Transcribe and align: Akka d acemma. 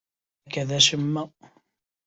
Akka 0.47 0.63
d 0.67 0.69
acemma. 0.77 1.23